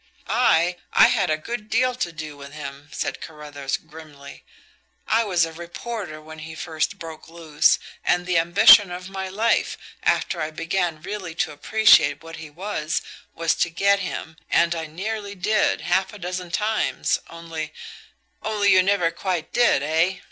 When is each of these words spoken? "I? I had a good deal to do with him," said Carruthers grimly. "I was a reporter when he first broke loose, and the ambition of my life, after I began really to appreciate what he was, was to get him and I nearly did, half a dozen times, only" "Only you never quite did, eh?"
"I? 0.25 0.77
I 0.93 1.09
had 1.09 1.29
a 1.29 1.37
good 1.37 1.69
deal 1.69 1.93
to 1.93 2.11
do 2.11 2.35
with 2.35 2.53
him," 2.53 2.89
said 2.91 3.21
Carruthers 3.21 3.77
grimly. 3.77 4.43
"I 5.07 5.23
was 5.25 5.45
a 5.45 5.53
reporter 5.53 6.19
when 6.19 6.39
he 6.39 6.55
first 6.55 6.97
broke 6.97 7.29
loose, 7.29 7.77
and 8.03 8.25
the 8.25 8.39
ambition 8.39 8.89
of 8.89 9.11
my 9.11 9.29
life, 9.29 9.77
after 10.01 10.41
I 10.41 10.49
began 10.49 11.03
really 11.03 11.35
to 11.35 11.51
appreciate 11.51 12.23
what 12.23 12.37
he 12.37 12.49
was, 12.49 13.03
was 13.35 13.53
to 13.57 13.69
get 13.69 13.99
him 13.99 14.37
and 14.49 14.73
I 14.73 14.87
nearly 14.87 15.35
did, 15.35 15.81
half 15.81 16.13
a 16.13 16.17
dozen 16.17 16.49
times, 16.49 17.19
only" 17.29 17.71
"Only 18.41 18.71
you 18.71 18.81
never 18.81 19.11
quite 19.11 19.53
did, 19.53 19.83
eh?" 19.83 20.17